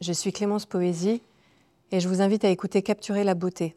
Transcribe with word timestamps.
Je 0.00 0.14
suis 0.14 0.32
Clémence 0.32 0.64
Poésie 0.64 1.20
et 1.90 2.00
je 2.00 2.08
vous 2.08 2.22
invite 2.22 2.46
à 2.46 2.48
écouter 2.48 2.80
Capturer 2.80 3.22
la 3.22 3.34
beauté, 3.34 3.76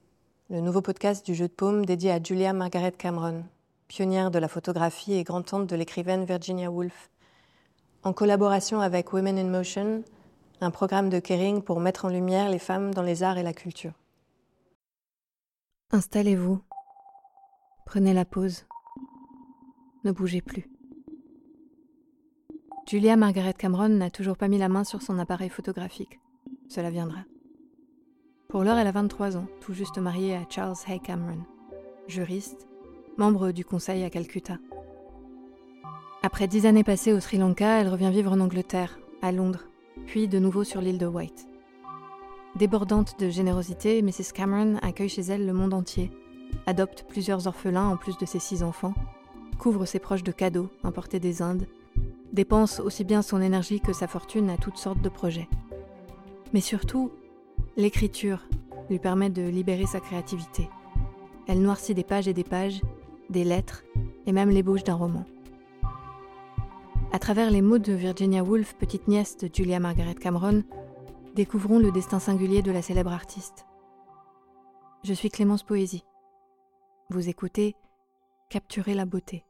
le 0.50 0.62
nouveau 0.62 0.82
podcast 0.82 1.26
du 1.26 1.36
jeu 1.36 1.50
de 1.50 1.54
paume 1.54 1.86
dédié 1.86 2.12
à 2.12 2.24
Julia 2.24 2.54
Margaret 2.54 2.94
Cameron, 2.94 3.44
pionnière 3.90 4.32
de 4.32 4.40
la 4.40 4.48
photographie 4.48 5.16
et 5.16 5.26
grand-tante 5.26 5.68
de 5.68 5.76
l'écrivaine 5.76 6.24
Virginia 6.24 6.72
Woolf, 6.72 7.10
en 8.04 8.14
collaboration 8.14 8.80
avec 8.80 9.12
Women 9.12 9.38
in 9.38 9.50
Motion, 9.50 10.06
un 10.62 10.72
programme 10.72 11.10
de 11.10 11.20
caring 11.20 11.62
pour 11.62 11.82
mettre 11.82 12.06
en 12.06 12.10
lumière 12.10 12.50
les 12.50 12.58
femmes 12.58 12.94
dans 12.94 13.04
les 13.04 13.22
arts 13.22 13.38
et 13.38 13.44
la 13.44 13.52
culture. 13.52 13.92
Installez-vous, 15.92 16.62
prenez 17.86 18.14
la 18.14 18.24
pause, 18.24 18.66
ne 20.06 20.14
bougez 20.14 20.42
plus. 20.42 20.73
Julia 22.94 23.16
Margaret 23.16 23.56
Cameron 23.56 23.90
n'a 23.90 24.12
toujours 24.12 24.38
pas 24.38 24.48
mis 24.48 24.60
la 24.60 24.70
main 24.70 24.84
sur 24.84 25.02
son 25.02 25.18
appareil 25.18 25.50
photographique. 25.50 26.20
Cela 26.70 26.92
viendra. 26.92 27.22
Pour 28.48 28.64
l'heure, 28.64 28.78
elle 28.78 28.86
a 28.86 28.92
23 28.92 29.36
ans, 29.36 29.48
tout 29.62 29.74
juste 29.74 29.98
mariée 29.98 30.36
à 30.36 30.46
Charles 30.48 30.76
Hay 30.88 31.00
Cameron, 31.00 31.40
juriste, 32.08 32.68
membre 33.18 33.52
du 33.52 33.66
conseil 33.66 34.04
à 34.04 34.12
Calcutta. 34.12 34.60
Après 36.22 36.48
dix 36.48 36.68
années 36.68 36.84
passées 36.84 37.14
au 37.14 37.20
Sri 37.20 37.40
Lanka, 37.40 37.82
elle 37.82 37.88
revient 37.88 38.12
vivre 38.12 38.32
en 38.32 38.40
Angleterre, 38.40 39.00
à 39.24 39.32
Londres, 39.32 39.66
puis 40.06 40.28
de 40.28 40.38
nouveau 40.38 40.64
sur 40.64 40.80
l'île 40.80 41.00
de 41.00 41.08
White. 41.08 41.48
Débordante 42.58 43.20
de 43.20 43.32
générosité, 43.32 44.04
Mrs. 44.04 44.34
Cameron 44.36 44.76
accueille 44.84 45.10
chez 45.10 45.24
elle 45.24 45.48
le 45.48 45.54
monde 45.54 45.74
entier, 45.74 46.12
adopte 46.68 47.06
plusieurs 47.10 47.48
orphelins 47.48 47.90
en 47.90 47.98
plus 47.98 48.20
de 48.20 48.28
ses 48.28 48.38
six 48.38 48.62
enfants, 48.62 48.94
couvre 49.58 49.88
ses 49.88 49.98
proches 49.98 50.22
de 50.22 50.32
cadeaux 50.32 50.70
importés 50.84 51.20
des 51.20 51.42
Indes 51.42 51.66
dépense 52.34 52.80
aussi 52.80 53.04
bien 53.04 53.22
son 53.22 53.42
énergie 53.42 53.80
que 53.80 53.94
sa 53.94 54.08
fortune 54.08 54.50
à 54.50 54.58
toutes 54.58 54.78
sortes 54.78 55.02
de 55.02 55.10
projets. 55.10 55.48
Mais 56.52 56.62
surtout, 56.62 57.12
l'écriture 57.78 58.40
lui 58.90 59.00
permet 59.00 59.30
de 59.30 59.44
libérer 59.44 59.86
sa 59.86 60.00
créativité. 60.00 60.70
Elle 61.48 61.62
noircit 61.62 61.94
des 61.94 62.04
pages 62.04 62.28
et 62.28 62.34
des 62.34 62.44
pages, 62.44 62.82
des 63.30 63.44
lettres 63.44 63.84
et 64.26 64.32
même 64.32 64.50
l'ébauche 64.50 64.84
d'un 64.84 64.96
roman. 64.96 65.26
À 67.12 67.20
travers 67.20 67.52
les 67.52 67.62
mots 67.62 67.78
de 67.78 67.94
Virginia 67.94 68.44
Woolf, 68.44 68.76
petite 68.76 69.08
nièce 69.08 69.38
de 69.38 69.50
Julia 69.54 69.80
Margaret 69.80 70.16
Cameron, 70.16 70.64
découvrons 71.36 71.80
le 71.80 71.92
destin 71.92 72.20
singulier 72.20 72.62
de 72.62 72.72
la 72.72 72.82
célèbre 72.82 73.14
artiste. 73.14 73.66
Je 75.04 75.14
suis 75.14 75.30
Clémence 75.30 75.64
Poésie. 75.64 76.04
Vous 77.10 77.30
écoutez 77.30 77.76
Capturer 78.50 78.94
la 78.94 79.06
beauté. 79.06 79.44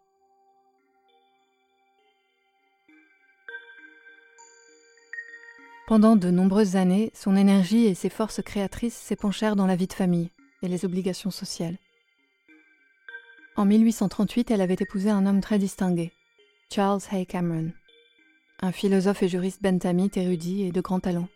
Pendant 5.94 6.16
de 6.16 6.32
nombreuses 6.32 6.76
années, 6.76 7.12
son 7.14 7.36
énergie 7.36 7.86
et 7.86 7.94
ses 7.94 8.10
forces 8.10 8.42
créatrices 8.42 8.96
s'épanchèrent 8.96 9.56
dans 9.56 9.68
la 9.68 9.76
vie 9.76 9.86
de 9.86 9.94
famille 9.94 10.32
et 10.64 10.68
les 10.68 10.86
obligations 10.86 11.30
sociales. 11.30 11.78
En 13.58 13.66
1838, 13.66 14.50
elle 14.50 14.62
avait 14.62 14.74
épousé 14.80 15.12
un 15.12 15.28
homme 15.28 15.40
très 15.40 15.60
distingué, 15.60 16.12
Charles 16.74 17.02
Hay 17.12 17.28
Cameron, 17.28 17.74
un 18.60 18.72
philosophe 18.72 19.22
et 19.22 19.28
juriste 19.28 19.62
bentamite 19.62 20.18
érudit 20.18 20.64
et 20.64 20.72
de 20.72 20.82
grand 20.82 21.00
talent, 21.00 21.28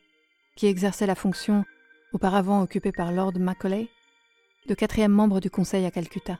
qui 0.56 0.66
exerçait 0.66 1.06
la 1.06 1.14
fonction, 1.14 1.64
auparavant 2.12 2.64
occupée 2.64 2.92
par 2.92 3.12
Lord 3.12 3.38
Macaulay, 3.38 3.90
de 4.68 4.74
quatrième 4.74 5.12
membre 5.12 5.40
du 5.40 5.52
Conseil 5.52 5.86
à 5.86 5.92
Calcutta. 5.92 6.40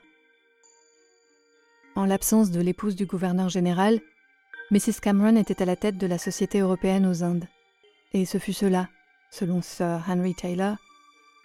En 1.94 2.04
l'absence 2.04 2.50
de 2.50 2.60
l'épouse 2.60 2.96
du 2.96 3.06
gouverneur 3.06 3.48
général, 3.48 4.00
Mrs. 4.72 4.98
Cameron 5.00 5.36
était 5.36 5.62
à 5.62 5.66
la 5.66 5.76
tête 5.76 5.98
de 5.98 6.06
la 6.08 6.18
Société 6.18 6.58
européenne 6.58 7.06
aux 7.06 7.22
Indes. 7.22 7.46
Et 8.12 8.24
ce 8.24 8.38
fut 8.38 8.54
cela, 8.54 8.88
selon 9.30 9.60
Sir 9.60 10.02
Henry 10.08 10.34
Taylor, 10.34 10.76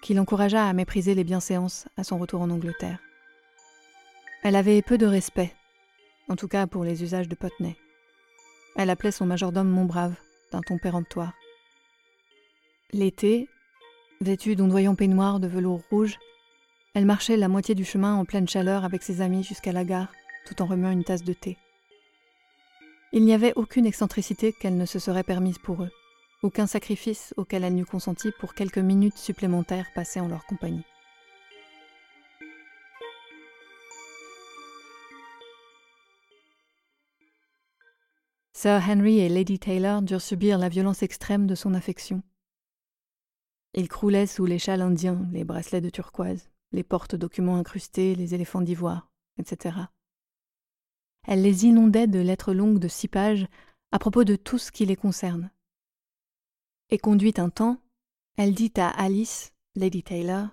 qui 0.02 0.14
l'encouragea 0.14 0.66
à 0.66 0.74
mépriser 0.74 1.14
les 1.14 1.26
bienséances 1.26 1.88
à 1.98 2.04
son 2.04 2.18
retour 2.18 2.42
en 2.42 2.50
Angleterre. 2.50 3.00
Elle 4.44 4.56
avait 4.56 4.82
peu 4.82 4.98
de 4.98 5.06
respect, 5.06 5.54
en 6.30 6.36
tout 6.36 6.48
cas 6.48 6.68
pour 6.68 6.84
les 6.84 7.04
usages 7.04 7.28
de 7.28 7.36
Potney. 7.36 7.76
Elle 8.76 8.90
appelait 8.90 9.12
son 9.12 9.26
majordome 9.26 9.70
Montbrave, 9.70 10.16
d'un 10.52 10.62
ton 10.62 10.78
péremptoire. 10.78 11.34
L'été, 12.92 13.50
vêtue 14.22 14.56
d'ondoyants 14.56 14.96
peignoirs 14.96 15.40
de 15.40 15.48
velours 15.48 15.82
rouge, 15.90 16.18
elle 16.94 17.06
marchait 17.06 17.38
la 17.38 17.48
moitié 17.48 17.76
du 17.76 17.86
chemin 17.86 18.16
en 18.16 18.24
pleine 18.24 18.48
chaleur 18.48 18.86
avec 18.86 19.04
ses 19.04 19.20
amis 19.20 19.44
jusqu'à 19.44 19.72
la 19.72 19.84
gare, 19.84 20.12
tout 20.46 20.62
en 20.62 20.66
remuant 20.66 20.92
une 20.92 21.04
tasse 21.04 21.24
de 21.24 21.34
thé. 21.34 21.58
Il 23.12 23.26
n'y 23.26 23.34
avait 23.34 23.54
aucune 23.56 23.86
excentricité 23.86 24.54
qu'elle 24.54 24.78
ne 24.78 24.86
se 24.86 25.00
serait 25.00 25.24
permise 25.24 25.58
pour 25.58 25.84
eux 25.84 25.92
aucun 26.44 26.68
sacrifice 26.68 27.34
auquel 27.38 27.64
elle 27.64 27.76
n'eût 27.76 27.86
consenti 27.86 28.32
pour 28.40 28.54
quelques 28.54 28.78
minutes 28.78 29.18
supplémentaires 29.18 29.88
passées 29.96 30.20
en 30.20 30.28
leur 30.28 30.46
compagnie. 30.46 30.84
Sir 38.52 38.82
Henry 38.88 39.20
et 39.20 39.30
Lady 39.30 39.58
Taylor 39.58 40.02
durent 40.02 40.22
subir 40.22 40.58
la 40.58 40.70
violence 40.70 41.02
extrême 41.02 41.48
de 41.48 41.56
son 41.56 41.74
affection. 41.74 42.22
Ils 43.74 43.90
croulaient 43.90 44.28
sous 44.28 44.46
les 44.46 44.60
châles 44.60 44.82
indiens, 44.82 45.28
les 45.32 45.44
bracelets 45.44 45.82
de 45.82 45.90
turquoise, 45.90 46.50
les 46.72 46.84
portes-documents 46.84 47.58
incrustés, 47.58 48.16
les 48.16 48.36
éléphants 48.36 48.62
d'ivoire, 48.62 49.10
etc. 49.40 49.78
Elle 51.28 51.42
les 51.42 51.66
inondait 51.66 52.08
de 52.08 52.20
lettres 52.20 52.54
longues 52.54 52.80
de 52.80 52.88
six 52.88 53.08
pages 53.08 53.48
à 53.92 54.00
propos 54.00 54.24
de 54.24 54.36
tout 54.36 54.58
ce 54.58 54.72
qui 54.72 54.86
les 54.86 54.96
concerne, 54.96 55.50
et 56.94 57.00
conduite 57.00 57.40
un 57.40 57.50
temps, 57.50 57.80
elle 58.38 58.54
dit 58.54 58.72
à 58.78 58.88
Alice, 58.88 59.52
Lady 59.76 60.04
Taylor, 60.04 60.50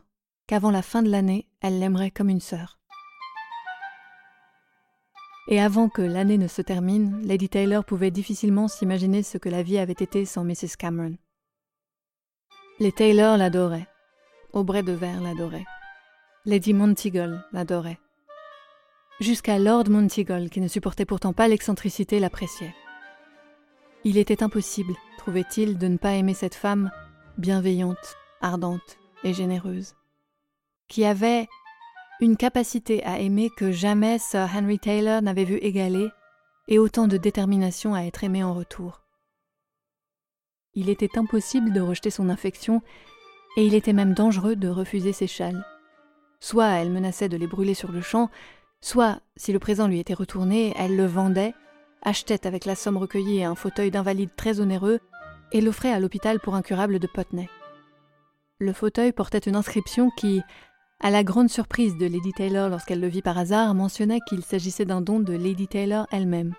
qu'avant 0.47 0.71
la 0.71 0.81
fin 0.81 1.03
de 1.03 1.11
l'année, 1.11 1.47
elle 1.61 1.79
l'aimerait 1.79 2.11
comme 2.11 2.31
une 2.31 2.41
sœur. 2.41 2.79
Et 5.49 5.61
avant 5.61 5.91
que 5.91 6.01
l'année 6.01 6.39
ne 6.39 6.49
se 6.49 6.63
termine, 6.63 7.21
Lady 7.27 7.51
Taylor 7.51 7.85
pouvait 7.85 8.11
difficilement 8.11 8.69
s'imaginer 8.69 9.23
ce 9.23 9.37
que 9.37 9.51
la 9.51 9.63
vie 9.63 9.77
avait 9.77 9.93
été 9.93 10.25
sans 10.25 10.43
Mrs. 10.43 10.79
Cameron. 10.79 11.19
Les 12.79 12.93
Taylor 12.93 13.37
l'adoraient. 13.37 13.89
Aubray 14.55 14.83
de 14.83 14.93
Verre 14.93 15.21
l'adorait. 15.21 15.67
Lady 16.47 16.73
Monteagle 16.73 17.45
l'adorait. 17.53 17.99
Jusqu'à 19.21 19.59
Lord 19.59 19.91
Monteagle, 19.91 20.49
qui 20.49 20.63
ne 20.63 20.69
supportait 20.69 21.05
pourtant 21.05 21.35
pas 21.35 21.49
l'excentricité, 21.49 22.19
l'appréciait. 22.19 22.75
Il 24.03 24.17
était 24.17 24.43
impossible, 24.43 24.95
trouvait-il, 25.19 25.77
de 25.77 25.87
ne 25.87 25.99
pas 25.99 26.15
aimer 26.15 26.33
cette 26.33 26.55
femme 26.55 26.91
bienveillante, 27.37 28.17
ardente 28.41 28.99
et 29.25 29.35
généreuse, 29.35 29.95
qui 30.89 31.05
avait 31.05 31.47
une 32.23 32.39
capacité 32.39 33.05
à 33.05 33.19
aimer 33.19 33.51
que 33.55 33.73
jamais 33.73 34.19
Sir 34.19 34.49
Henry 34.55 34.79
Taylor 34.79 35.21
n'avait 35.21 35.45
vu 35.45 35.57
égaler, 35.57 36.09
et 36.69 36.79
autant 36.79 37.09
de 37.09 37.19
détermination 37.19 37.95
à 37.95 38.03
être 38.03 38.25
aimé 38.25 38.43
en 38.43 38.55
retour. 38.55 39.03
Il 40.73 40.89
était 40.89 41.19
impossible 41.19 41.73
de 41.73 41.81
rejeter 41.81 42.11
son 42.11 42.31
affection, 42.31 42.81
et 43.59 43.67
il 43.67 43.75
était 43.75 43.93
même 43.93 44.15
dangereux 44.15 44.57
de 44.57 44.69
refuser 44.69 45.13
ses 45.13 45.27
châles. 45.27 45.67
Soit 46.39 46.69
elle 46.69 46.91
menaçait 46.91 47.29
de 47.29 47.37
les 47.37 47.49
brûler 47.49 47.75
sur 47.75 47.93
le 47.93 48.01
champ, 48.01 48.31
soit, 48.81 49.21
si 49.37 49.53
le 49.53 49.59
présent 49.59 49.89
lui 49.89 49.99
était 49.99 50.15
retourné, 50.15 50.73
elle 50.79 50.97
le 50.97 51.05
vendait 51.05 51.53
achetait 52.03 52.47
avec 52.47 52.65
la 52.65 52.75
somme 52.75 52.97
recueillie 52.97 53.45
un 53.45 53.55
fauteuil 53.55 53.91
d'invalide 53.91 54.31
très 54.37 54.61
onéreux 54.61 55.01
et 55.53 55.61
l'offrait 55.61 55.93
à 55.93 56.01
l'hôpital 56.01 56.41
pour 56.41 56.55
incurable 56.55 56.99
de 56.99 57.07
Potney. 57.07 57.49
Le 58.59 58.73
fauteuil 58.73 59.13
portait 59.13 59.39
une 59.39 59.57
inscription 59.57 60.11
qui, 60.11 60.43
à 61.01 61.11
la 61.11 61.25
grande 61.25 61.49
surprise 61.49 61.97
de 61.97 62.07
Lady 62.07 62.33
Taylor 62.33 62.69
lorsqu'elle 62.69 63.01
le 63.01 63.09
vit 63.09 63.23
par 63.23 63.39
hasard, 63.39 63.75
mentionnait 63.75 64.21
qu'il 64.29 64.43
s'agissait 64.43 64.85
d'un 64.85 65.01
don 65.01 65.21
de 65.21 65.33
Lady 65.33 65.67
Taylor 65.67 66.07
elle-même. 66.13 66.55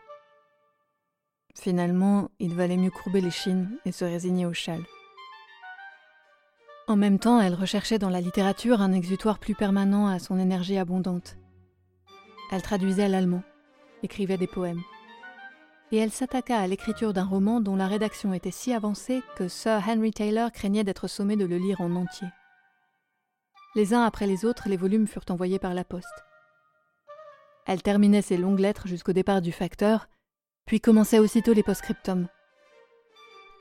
Finalement, 1.55 2.29
il 2.39 2.55
valait 2.55 2.77
mieux 2.77 2.91
courber 2.91 3.21
les 3.21 3.31
chines 3.31 3.77
et 3.85 3.91
se 3.91 4.05
résigner 4.05 4.45
au 4.45 4.53
châle. 4.53 4.83
En 6.87 6.95
même 6.95 7.19
temps, 7.19 7.39
elle 7.39 7.53
recherchait 7.53 7.99
dans 7.99 8.09
la 8.09 8.21
littérature 8.21 8.81
un 8.81 8.93
exutoire 8.93 9.39
plus 9.39 9.55
permanent 9.55 10.07
à 10.07 10.19
son 10.19 10.39
énergie 10.39 10.77
abondante. 10.77 11.37
Elle 12.51 12.61
traduisait 12.61 13.07
l'allemand, 13.07 13.43
écrivait 14.03 14.37
des 14.37 14.47
poèmes 14.47 14.81
et 15.91 15.97
elle 15.97 16.11
s'attaqua 16.11 16.57
à 16.57 16.67
l'écriture 16.67 17.13
d'un 17.13 17.25
roman 17.25 17.59
dont 17.59 17.75
la 17.75 17.87
rédaction 17.87 18.33
était 18.33 18.51
si 18.51 18.73
avancée 18.73 19.21
que 19.35 19.47
Sir 19.47 19.81
Henry 19.87 20.11
Taylor 20.11 20.51
craignait 20.51 20.83
d'être 20.83 21.07
sommé 21.07 21.35
de 21.35 21.45
le 21.45 21.57
lire 21.57 21.81
en 21.81 21.95
entier. 21.95 22.27
Les 23.75 23.93
uns 23.93 24.03
après 24.03 24.27
les 24.27 24.45
autres, 24.45 24.69
les 24.69 24.77
volumes 24.77 25.07
furent 25.07 25.25
envoyés 25.29 25.59
par 25.59 25.73
la 25.73 25.83
poste. 25.83 26.07
Elle 27.65 27.83
terminait 27.83 28.21
ses 28.21 28.37
longues 28.37 28.59
lettres 28.59 28.87
jusqu'au 28.87 29.13
départ 29.13 29.41
du 29.41 29.51
facteur, 29.51 30.07
puis 30.65 30.81
commençait 30.81 31.19
aussitôt 31.19 31.53
les 31.53 31.63
post-scriptums. 31.63 32.27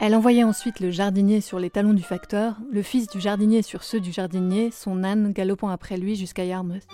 Elle 0.01 0.15
envoyait 0.15 0.45
ensuite 0.45 0.81
le 0.81 0.91
jardinier 0.91 1.41
sur 1.41 1.59
les 1.59 1.69
talons 1.69 1.93
du 1.93 2.03
facteur, 2.03 2.57
le 2.73 2.83
fils 2.83 3.07
du 3.09 3.21
jardinier 3.21 3.61
sur 3.63 3.85
ceux 3.85 4.01
du 4.01 4.13
jardinier, 4.13 4.71
son 4.71 5.05
âne 5.05 5.33
galopant 5.33 5.69
après 5.69 5.99
lui 5.99 6.17
jusqu'à 6.17 6.45
Yarmouth. 6.45 6.87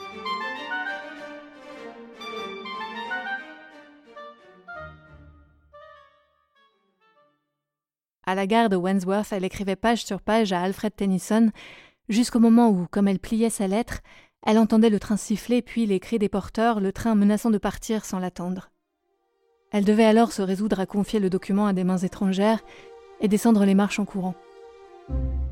À 8.28 8.34
la 8.34 8.48
gare 8.48 8.68
de 8.68 8.74
Wandsworth, 8.74 9.32
elle 9.32 9.44
écrivait 9.44 9.76
page 9.76 10.04
sur 10.04 10.20
page 10.20 10.52
à 10.52 10.60
Alfred 10.60 10.94
Tennyson, 10.94 11.52
jusqu'au 12.08 12.40
moment 12.40 12.70
où, 12.70 12.88
comme 12.90 13.06
elle 13.06 13.20
pliait 13.20 13.50
sa 13.50 13.68
lettre, 13.68 14.00
elle 14.44 14.58
entendait 14.58 14.90
le 14.90 14.98
train 14.98 15.16
siffler, 15.16 15.62
puis 15.62 15.86
les 15.86 16.00
cris 16.00 16.18
des 16.18 16.28
porteurs, 16.28 16.80
le 16.80 16.92
train 16.92 17.14
menaçant 17.14 17.50
de 17.50 17.58
partir 17.58 18.04
sans 18.04 18.18
l'attendre. 18.18 18.72
Elle 19.70 19.84
devait 19.84 20.04
alors 20.04 20.32
se 20.32 20.42
résoudre 20.42 20.80
à 20.80 20.86
confier 20.86 21.20
le 21.20 21.30
document 21.30 21.66
à 21.68 21.72
des 21.72 21.84
mains 21.84 21.98
étrangères 21.98 22.64
et 23.20 23.28
descendre 23.28 23.64
les 23.64 23.74
marches 23.74 24.00
en 24.00 24.04
courant. 24.04 24.34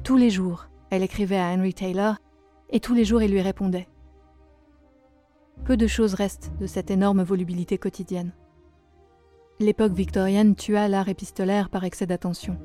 Tous 0.03 0.17
les 0.17 0.31
jours, 0.31 0.67
elle 0.91 1.03
écrivait 1.05 1.39
à 1.39 1.51
Henry 1.51 1.75
Taylor, 1.75 2.17
et 2.71 2.81
tous 2.81 2.95
les 2.95 3.05
jours 3.05 3.23
il 3.23 3.31
lui 3.31 3.41
répondait. 3.41 3.89
Peu 5.65 5.77
de 5.77 5.87
choses 5.87 6.15
restent 6.15 6.51
de 6.61 6.67
cette 6.67 6.91
énorme 6.91 7.23
volubilité 7.23 7.79
quotidienne. 7.79 8.33
L'époque 9.61 9.93
victorienne 9.93 10.57
tua 10.57 10.89
l'art 10.89 11.09
épistolaire 11.09 11.71
par 11.71 11.85
excès 11.85 12.07
d'attention. 12.07 12.59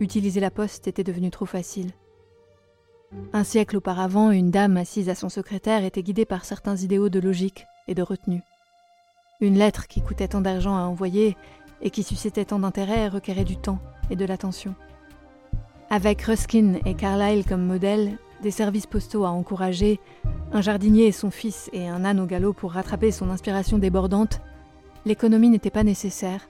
Utiliser 0.00 0.40
la 0.40 0.50
poste 0.50 0.88
était 0.88 1.04
devenu 1.04 1.30
trop 1.30 1.46
facile. 1.46 1.92
Un 3.32 3.44
siècle 3.44 3.76
auparavant, 3.76 4.32
une 4.32 4.50
dame 4.50 4.76
assise 4.76 5.08
à 5.08 5.14
son 5.14 5.28
secrétaire 5.28 5.84
était 5.84 6.02
guidée 6.02 6.24
par 6.24 6.44
certains 6.44 6.74
idéaux 6.74 7.10
de 7.10 7.20
logique 7.20 7.64
et 7.86 7.94
de 7.94 8.02
retenue. 8.02 8.42
Une 9.40 9.56
lettre 9.56 9.86
qui 9.86 10.02
coûtait 10.02 10.26
tant 10.26 10.40
d'argent 10.40 10.76
à 10.76 10.82
envoyer 10.82 11.36
et 11.80 11.90
qui 11.90 12.02
suscitait 12.02 12.46
tant 12.46 12.58
d'intérêt 12.58 13.06
requérait 13.06 13.44
du 13.44 13.56
temps 13.56 13.78
et 14.10 14.16
de 14.16 14.24
l'attention. 14.24 14.74
Avec 15.90 16.22
Ruskin 16.22 16.80
et 16.84 16.94
Carlyle 16.94 17.44
comme 17.44 17.64
modèle, 17.64 18.18
des 18.42 18.50
services 18.50 18.86
postaux 18.86 19.24
à 19.24 19.30
encourager, 19.30 20.00
un 20.52 20.60
jardinier 20.60 21.06
et 21.06 21.12
son 21.12 21.30
fils 21.30 21.70
et 21.72 21.86
un 21.86 22.04
âne 22.04 22.18
au 22.18 22.26
galop 22.26 22.52
pour 22.52 22.72
rattraper 22.72 23.12
son 23.12 23.30
inspiration 23.30 23.78
débordante, 23.78 24.40
l'économie 25.04 25.50
n'était 25.50 25.70
pas 25.70 25.84
nécessaire, 25.84 26.48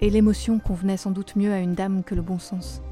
et 0.00 0.10
l'émotion 0.10 0.58
convenait 0.58 0.96
sans 0.96 1.10
doute 1.10 1.36
mieux 1.36 1.52
à 1.52 1.58
une 1.58 1.74
dame 1.74 2.02
que 2.04 2.14
le 2.14 2.22
bon 2.22 2.38
sens. 2.38 2.82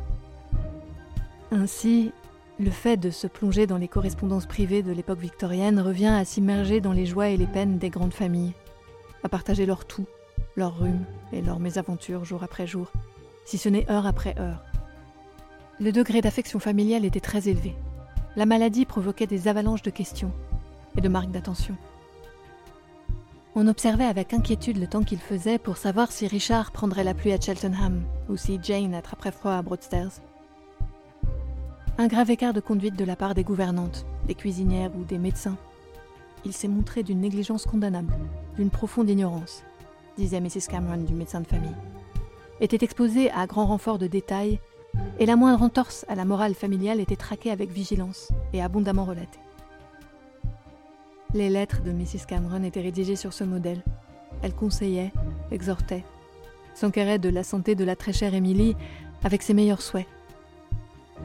Ainsi, 1.50 2.12
le 2.58 2.70
fait 2.70 2.96
de 2.96 3.10
se 3.10 3.26
plonger 3.26 3.66
dans 3.66 3.76
les 3.76 3.88
correspondances 3.88 4.46
privées 4.46 4.82
de 4.82 4.92
l'époque 4.92 5.20
victorienne 5.20 5.80
revient 5.80 6.06
à 6.06 6.24
s'immerger 6.24 6.80
dans 6.80 6.92
les 6.92 7.06
joies 7.06 7.28
et 7.28 7.36
les 7.36 7.46
peines 7.46 7.78
des 7.78 7.90
grandes 7.90 8.14
familles, 8.14 8.54
à 9.22 9.28
partager 9.28 9.66
leur 9.66 9.84
tout, 9.84 10.06
leurs 10.56 10.78
rhumes 10.78 11.04
et 11.32 11.42
leurs 11.42 11.60
mésaventures 11.60 12.24
jour 12.24 12.42
après 12.42 12.66
jour, 12.66 12.92
si 13.44 13.58
ce 13.58 13.68
n'est 13.68 13.90
heure 13.90 14.06
après 14.06 14.38
heure. 14.38 14.64
Le 15.80 15.92
degré 15.92 16.20
d'affection 16.20 16.60
familiale 16.60 17.04
était 17.04 17.20
très 17.20 17.48
élevé. 17.48 17.74
La 18.36 18.46
maladie 18.46 18.84
provoquait 18.84 19.26
des 19.26 19.48
avalanches 19.48 19.82
de 19.82 19.90
questions 19.90 20.32
et 20.96 21.00
de 21.00 21.08
marques 21.08 21.32
d'attention. 21.32 21.76
On 23.56 23.68
observait 23.68 24.04
avec 24.04 24.34
inquiétude 24.34 24.78
le 24.78 24.88
temps 24.88 25.04
qu'il 25.04 25.20
faisait 25.20 25.58
pour 25.58 25.76
savoir 25.76 26.10
si 26.10 26.26
Richard 26.26 26.72
prendrait 26.72 27.04
la 27.04 27.14
pluie 27.14 27.32
à 27.32 27.40
Cheltenham 27.40 28.02
ou 28.28 28.36
si 28.36 28.58
Jane 28.60 28.94
attraperait 28.94 29.30
froid 29.30 29.52
à 29.52 29.62
Broadstairs. 29.62 30.10
Un 31.96 32.08
grave 32.08 32.32
écart 32.32 32.52
de 32.52 32.58
conduite 32.58 32.96
de 32.96 33.04
la 33.04 33.14
part 33.14 33.36
des 33.36 33.44
gouvernantes, 33.44 34.06
des 34.26 34.34
cuisinières 34.34 34.90
ou 34.96 35.04
des 35.04 35.18
médecins. 35.18 35.56
Il 36.44 36.52
s'est 36.52 36.66
montré 36.66 37.04
d'une 37.04 37.20
négligence 37.20 37.64
condamnable, 37.64 38.12
d'une 38.56 38.70
profonde 38.70 39.08
ignorance, 39.08 39.62
disait 40.16 40.40
Mrs. 40.40 40.66
Cameron 40.68 41.04
du 41.04 41.14
médecin 41.14 41.40
de 41.40 41.46
famille. 41.46 41.76
Était 42.60 42.84
exposé 42.84 43.30
à 43.30 43.46
grand 43.46 43.66
renfort 43.66 43.98
de 43.98 44.08
détails, 44.08 44.58
et 45.20 45.26
la 45.26 45.36
moindre 45.36 45.62
entorse 45.62 46.04
à 46.08 46.16
la 46.16 46.24
morale 46.24 46.54
familiale 46.54 46.98
était 46.98 47.14
traquée 47.14 47.52
avec 47.52 47.70
vigilance 47.70 48.32
et 48.52 48.60
abondamment 48.60 49.04
relatée. 49.04 49.43
Les 51.34 51.50
lettres 51.50 51.82
de 51.82 51.92
Mrs. 51.92 52.26
Cameron 52.26 52.62
étaient 52.62 52.80
rédigées 52.80 53.16
sur 53.16 53.32
ce 53.32 53.44
modèle. 53.44 53.82
Elle 54.42 54.54
conseillait, 54.54 55.12
exhortait, 55.50 56.04
s'enquérait 56.74 57.18
de 57.18 57.28
la 57.28 57.44
santé 57.44 57.74
de 57.74 57.84
la 57.84 57.96
très 57.96 58.12
chère 58.12 58.34
Émilie 58.34 58.76
avec 59.22 59.42
ses 59.42 59.54
meilleurs 59.54 59.82
souhaits 59.82 60.06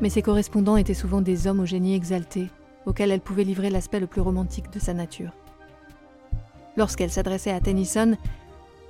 mais 0.01 0.09
ses 0.09 0.21
correspondants 0.21 0.77
étaient 0.77 0.93
souvent 0.93 1.21
des 1.21 1.47
hommes 1.47 1.59
au 1.59 1.65
génie 1.65 1.95
exalté, 1.95 2.47
auxquels 2.85 3.11
elle 3.11 3.21
pouvait 3.21 3.43
livrer 3.43 3.69
l'aspect 3.69 3.99
le 3.99 4.07
plus 4.07 4.21
romantique 4.21 4.71
de 4.71 4.79
sa 4.79 4.93
nature. 4.93 5.31
Lorsqu'elle 6.77 7.11
s'adressait 7.11 7.51
à 7.51 7.59
Tennyson, 7.59 8.15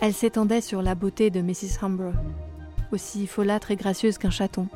elle 0.02 0.14
s'étendait 0.14 0.62
sur 0.62 0.82
la 0.82 0.96
beauté 0.96 1.30
de 1.30 1.42
Mrs. 1.42 1.84
Humber, 1.84 2.12
aussi 2.92 3.28
folâtre 3.28 3.72
et 3.72 3.76
gracieuse 3.76 4.18
qu'un 4.18 4.30
chaton, 4.30 4.68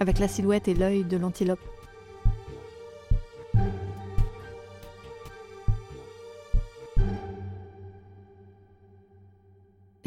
avec 0.00 0.18
la 0.18 0.28
silhouette 0.28 0.68
et 0.68 0.74
l'œil 0.74 1.04
de 1.04 1.16
l'antilope. 1.16 1.60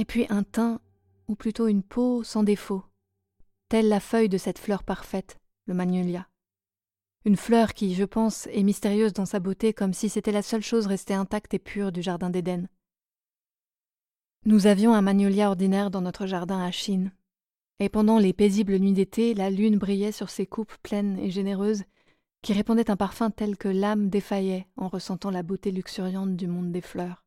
Puis 0.07 0.25
un 0.30 0.44
teint, 0.44 0.80
ou 1.27 1.36
plutôt 1.36 1.68
une 1.68 1.83
peau 1.83 2.24
sans 2.24 2.44
défaut, 2.44 2.83
telle 3.69 3.89
la 3.89 4.00
feuille 4.00 4.30
de 4.30 4.38
cette 4.38 4.59
fleur 4.59 4.83
parfaite, 4.83 5.38
le 5.65 5.74
magnolia. 5.74 6.27
Une 7.25 7.36
fleur 7.36 7.74
qui, 7.74 7.94
je 7.94 8.06
pense, 8.06 8.48
est 8.48 8.63
mystérieuse 8.63 9.12
dans 9.12 9.25
sa 9.25 9.39
beauté 9.39 9.74
comme 9.74 9.94
si 9.94 10.07
c'était 10.07 10.31
la 10.31 10.42
seule 10.42 10.63
chose 10.63 10.88
restée 10.88 11.13
intacte 11.13 11.54
et 11.54 11.59
pure 11.59 11.92
du 11.92 12.01
jardin 12.01 12.30
d'Éden. 12.30 12.68
Nous 14.45 14.65
avions 14.65 14.94
un 14.94 15.01
magnolia 15.01 15.50
ordinaire 15.50 15.92
dans 15.92 16.00
notre 16.00 16.25
jardin 16.25 16.62
à 16.62 16.71
Chine, 16.71 17.12
et 17.80 17.89
pendant 17.89 18.18
les 18.18 18.31
paisibles 18.31 18.77
nuits 18.77 18.94
d'été, 18.94 19.33
la 19.33 19.50
lune 19.50 19.77
brillait 19.77 20.13
sur 20.13 20.30
ses 20.30 20.45
coupes 20.45 20.75
pleines 20.83 21.19
et 21.19 21.30
généreuses, 21.30 21.83
qui 22.42 22.53
répandaient 22.53 22.89
un 22.89 22.95
parfum 22.95 23.30
tel 23.30 23.57
que 23.57 23.68
l'âme 23.68 24.10
défaillait 24.10 24.68
en 24.77 24.88
ressentant 24.88 25.31
la 25.31 25.44
beauté 25.44 25.71
luxuriante 25.71 26.38
du 26.38 26.48
monde 26.48 26.71
des 26.71 26.81
fleurs. 26.81 27.26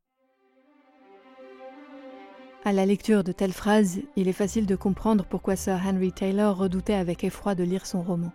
À 2.71 2.73
la 2.73 2.87
lecture 2.87 3.25
de 3.25 3.33
telles 3.33 3.53
phrases, 3.53 4.01
il 4.15 4.29
est 4.29 4.33
facile 4.33 4.65
de 4.65 4.77
comprendre 4.77 5.25
pourquoi 5.29 5.57
Sir 5.57 5.81
Henry 5.85 6.13
Taylor 6.13 6.57
redoutait 6.57 6.95
avec 6.95 7.25
effroi 7.25 7.57
de 7.57 7.65
lire 7.65 7.85
son 7.85 8.01
roman. 8.01 8.31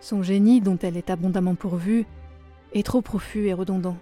Son 0.00 0.24
génie, 0.24 0.60
dont 0.60 0.76
elle 0.82 0.96
est 0.96 1.08
abondamment 1.08 1.54
pourvue, 1.54 2.06
est 2.72 2.84
trop 2.84 3.02
profus 3.02 3.46
et 3.46 3.52
redondant, 3.52 3.96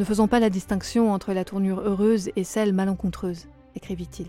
ne 0.00 0.04
faisant 0.04 0.26
pas 0.26 0.40
la 0.40 0.50
distinction 0.50 1.12
entre 1.12 1.32
la 1.32 1.44
tournure 1.44 1.78
heureuse 1.78 2.30
et 2.34 2.42
celle 2.42 2.72
malencontreuse, 2.72 3.46
écrivit-il. 3.76 4.26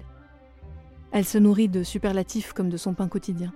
Elle 1.12 1.26
se 1.26 1.40
nourrit 1.40 1.68
de 1.68 1.82
superlatifs 1.82 2.54
comme 2.54 2.70
de 2.70 2.78
son 2.78 2.94
pain 2.94 3.08
quotidien. 3.08 3.52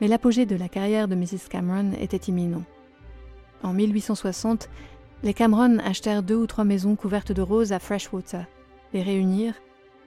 Mais 0.00 0.06
l'apogée 0.06 0.46
de 0.46 0.54
la 0.54 0.68
carrière 0.68 1.08
de 1.08 1.16
Mrs. 1.16 1.48
Cameron 1.50 1.94
était 2.00 2.30
imminent. 2.30 2.62
En 3.64 3.72
1860, 3.72 4.68
les 5.22 5.34
Cameron 5.34 5.78
achetèrent 5.78 6.22
deux 6.22 6.36
ou 6.36 6.46
trois 6.46 6.64
maisons 6.64 6.96
couvertes 6.96 7.32
de 7.32 7.42
roses 7.42 7.72
à 7.72 7.78
Freshwater, 7.78 8.44
les 8.92 9.02
réunirent 9.02 9.54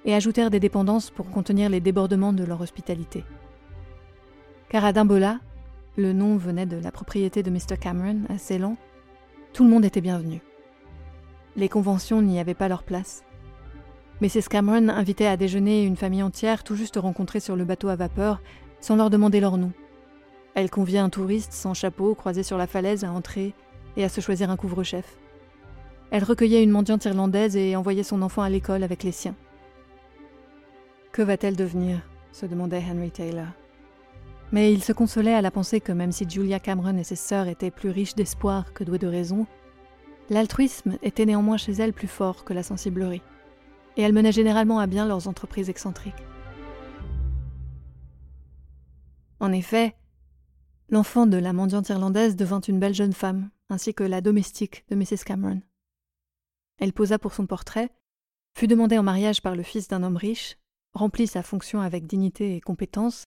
et 0.06 0.14
ajoutèrent 0.14 0.50
des 0.50 0.60
dépendances 0.60 1.10
pour 1.10 1.30
contenir 1.30 1.70
les 1.70 1.82
débordements 1.82 2.34
de 2.34 2.44
leur 2.44 2.62
hospitalité. 2.62 3.26
Car 4.70 4.86
à 4.86 4.94
Dimbola, 4.94 5.40
le 5.98 6.14
nom 6.14 6.38
venait 6.38 6.66
de 6.66 6.78
la 6.78 6.92
propriété 6.92 7.44
de 7.44 7.50
Mr. 7.50 7.78
Cameron 7.80 8.22
à 8.30 8.38
Ceylan, 8.38 8.78
tout 9.52 9.64
le 9.64 9.70
monde 9.70 9.84
était 9.84 10.02
bienvenu. 10.02 10.42
Les 11.56 11.70
conventions 11.70 12.22
n'y 12.22 12.40
avaient 12.40 12.54
pas 12.54 12.70
leur 12.70 12.84
place. 12.84 13.24
Mrs. 14.22 14.48
Cameron 14.50 14.90
invitait 14.90 15.26
à 15.26 15.38
déjeuner 15.38 15.84
une 15.84 15.98
famille 15.98 16.24
entière 16.24 16.64
tout 16.64 16.76
juste 16.76 16.98
rencontrée 16.98 17.40
sur 17.40 17.56
le 17.56 17.66
bateau 17.66 17.88
à 17.88 17.96
vapeur 17.96 18.42
sans 18.80 18.96
leur 18.96 19.10
demander 19.10 19.40
leur 19.40 19.58
nom. 19.58 19.72
Elle 20.56 20.70
conviait 20.70 21.00
un 21.00 21.10
touriste 21.10 21.54
sans 21.54 21.74
chapeau 21.74 22.16
croisé 22.16 22.44
sur 22.44 22.58
la 22.58 22.68
falaise 22.68 23.04
à 23.04 23.12
entrer 23.12 23.54
et 23.98 24.04
à 24.04 24.10
se 24.10 24.22
choisir 24.22 24.50
un 24.50 24.58
couvre-chef. 24.58 25.18
Elle 26.12 26.24
recueillait 26.24 26.64
une 26.64 26.72
mendiante 26.72 27.06
irlandaise 27.06 27.56
et 27.56 27.76
envoyait 27.76 28.04
son 28.04 28.22
enfant 28.22 28.42
à 28.42 28.50
l'école 28.50 28.84
avec 28.84 29.04
les 29.04 29.12
siens. 29.12 29.36
Que 31.12 31.22
va-t-elle 31.22 31.56
devenir 31.56 32.02
se 32.32 32.46
demandait 32.46 32.84
Henry 32.90 33.12
Taylor. 33.12 33.48
Mais 34.52 34.74
il 34.74 34.84
se 34.84 34.94
consolait 34.94 35.34
à 35.34 35.42
la 35.42 35.52
pensée 35.52 35.80
que 35.80 35.92
même 35.92 36.12
si 36.12 36.28
Julia 36.28 36.60
Cameron 36.60 36.98
et 36.98 37.04
ses 37.04 37.16
sœurs 37.16 37.48
étaient 37.48 37.72
plus 37.72 37.90
riches 37.90 38.16
d'espoir 38.16 38.74
que 38.74 38.84
douées 38.84 38.98
de 38.98 39.08
raison, 39.08 39.46
l'altruisme 40.30 40.98
était 41.04 41.26
néanmoins 41.26 41.58
chez 41.58 41.74
elles 41.74 41.94
plus 41.94 42.08
fort 42.08 42.46
que 42.46 42.54
la 42.54 42.64
sensiblerie, 42.64 43.22
et 43.98 44.02
elles 44.02 44.14
menaient 44.14 44.32
généralement 44.32 44.80
à 44.80 44.88
bien 44.88 45.06
leurs 45.06 45.28
entreprises 45.28 45.70
excentriques. 45.70 46.24
En 49.40 49.52
effet, 49.52 49.96
l'enfant 50.90 51.28
de 51.28 51.38
la 51.38 51.54
mendiante 51.54 51.90
irlandaise 51.90 52.36
devint 52.36 52.62
une 52.62 52.80
belle 52.80 52.96
jeune 52.96 53.14
femme, 53.14 53.50
ainsi 53.70 53.94
que 53.94 54.04
la 54.04 54.22
domestique 54.22 54.86
de 54.90 54.96
Mrs. 54.96 55.24
Cameron. 55.26 55.62
Elle 56.78 56.94
posa 56.94 57.20
pour 57.20 57.34
son 57.34 57.46
portrait, 57.46 57.90
fut 58.58 58.68
demandée 58.68 58.98
en 58.98 59.04
mariage 59.04 59.42
par 59.42 59.56
le 59.56 59.64
fils 59.64 59.88
d'un 59.88 60.04
homme 60.04 60.18
riche, 60.18 60.58
remplit 60.94 61.28
sa 61.28 61.44
fonction 61.44 61.82
avec 61.82 62.08
dignité 62.08 62.56
et 62.56 62.62
compétence, 62.62 63.26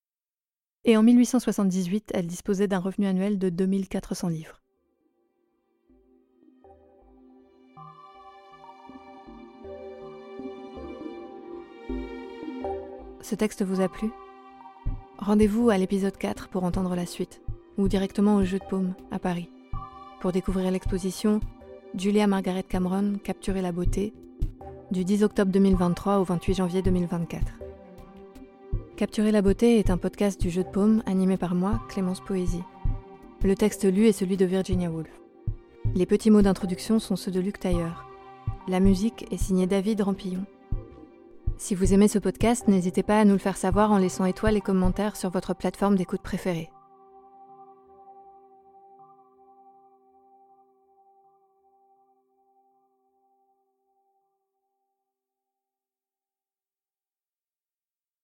et 0.84 0.96
en 0.96 1.02
1878, 1.02 2.10
elle 2.12 2.26
disposait 2.26 2.66
d'un 2.66 2.80
revenu 2.80 3.06
annuel 3.06 3.38
de 3.38 3.50
2400 3.50 4.28
livres. 4.28 4.60
Ce 13.20 13.36
texte 13.36 13.62
vous 13.62 13.80
a 13.80 13.88
plu? 13.88 14.10
Rendez-vous 15.18 15.70
à 15.70 15.78
l'épisode 15.78 16.16
4 16.16 16.48
pour 16.48 16.64
entendre 16.64 16.96
la 16.96 17.06
suite, 17.06 17.40
ou 17.78 17.86
directement 17.86 18.34
au 18.36 18.44
Jeu 18.44 18.58
de 18.58 18.64
Paume 18.64 18.94
à 19.12 19.20
Paris 19.20 19.51
pour 20.22 20.30
découvrir 20.30 20.70
l'exposition 20.70 21.40
Julia 21.98 22.28
Margaret 22.28 22.62
Cameron, 22.62 23.14
Capturer 23.24 23.60
la 23.60 23.72
beauté, 23.72 24.14
du 24.92 25.04
10 25.04 25.24
octobre 25.24 25.50
2023 25.50 26.20
au 26.20 26.22
28 26.22 26.54
janvier 26.54 26.80
2024. 26.80 27.44
Capturer 28.96 29.32
la 29.32 29.42
beauté 29.42 29.80
est 29.80 29.90
un 29.90 29.98
podcast 29.98 30.40
du 30.40 30.48
jeu 30.48 30.62
de 30.62 30.68
paume 30.68 31.02
animé 31.06 31.36
par 31.36 31.56
moi, 31.56 31.80
Clémence 31.88 32.20
Poésie. 32.20 32.62
Le 33.42 33.56
texte 33.56 33.84
lu 33.84 34.06
est 34.06 34.12
celui 34.12 34.36
de 34.36 34.44
Virginia 34.44 34.92
Woolf. 34.92 35.10
Les 35.96 36.06
petits 36.06 36.30
mots 36.30 36.42
d'introduction 36.42 37.00
sont 37.00 37.16
ceux 37.16 37.32
de 37.32 37.40
Luc 37.40 37.58
Tailleur. 37.58 38.06
La 38.68 38.78
musique 38.78 39.26
est 39.32 39.42
signée 39.42 39.66
David 39.66 40.02
Rampillon. 40.02 40.44
Si 41.58 41.74
vous 41.74 41.94
aimez 41.94 42.06
ce 42.06 42.20
podcast, 42.20 42.68
n'hésitez 42.68 43.02
pas 43.02 43.18
à 43.18 43.24
nous 43.24 43.32
le 43.32 43.38
faire 43.38 43.56
savoir 43.56 43.90
en 43.90 43.98
laissant 43.98 44.24
étoiles 44.24 44.56
et 44.56 44.60
commentaires 44.60 45.16
sur 45.16 45.30
votre 45.30 45.52
plateforme 45.52 45.96
d'écoute 45.96 46.22
préférée. 46.22 46.70